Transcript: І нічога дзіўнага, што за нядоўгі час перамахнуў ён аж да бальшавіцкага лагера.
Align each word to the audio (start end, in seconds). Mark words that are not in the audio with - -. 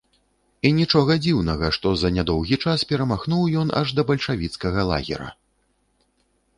І 0.69 0.69
нічога 0.77 1.17
дзіўнага, 1.25 1.69
што 1.77 1.87
за 2.05 2.11
нядоўгі 2.17 2.59
час 2.65 2.87
перамахнуў 2.95 3.43
ён 3.65 3.73
аж 3.83 3.87
да 4.01 4.09
бальшавіцкага 4.11 4.81
лагера. 4.93 5.29